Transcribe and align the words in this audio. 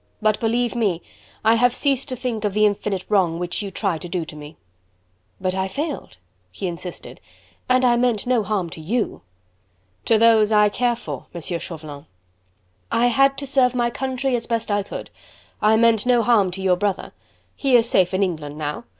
But 0.19 0.39
believe 0.39 0.73
me, 0.73 1.03
I 1.45 1.53
have 1.53 1.75
ceased 1.75 2.09
to 2.09 2.15
think 2.15 2.43
of 2.43 2.55
the 2.55 2.65
infinite 2.65 3.05
wrong 3.07 3.37
which 3.37 3.61
you 3.61 3.69
tried 3.69 4.01
to 4.01 4.09
do 4.09 4.25
to 4.25 4.35
me." 4.35 4.57
"But 5.39 5.53
I 5.53 5.67
failed," 5.67 6.17
he 6.51 6.65
insisted, 6.65 7.19
"and 7.69 7.85
I 7.85 7.95
meant 7.97 8.25
no 8.25 8.41
harm 8.41 8.71
to 8.71 8.81
YOU." 8.81 9.21
"To 10.05 10.17
those 10.17 10.51
I 10.51 10.69
care 10.69 10.95
for, 10.95 11.27
Monsieur 11.35 11.59
Chauvelin." 11.59 12.07
"I 12.91 13.09
had 13.13 13.37
to 13.37 13.45
serve 13.45 13.75
my 13.75 13.91
country 13.91 14.35
as 14.35 14.47
best 14.47 14.71
I 14.71 14.81
could. 14.81 15.11
I 15.61 15.77
meant 15.77 16.07
no 16.07 16.23
harm 16.23 16.49
to 16.49 16.63
your 16.63 16.77
brother. 16.77 17.11
He 17.55 17.75
is 17.75 17.87
safe 17.87 18.11
in 18.11 18.23
England 18.23 18.57
now. 18.57 18.85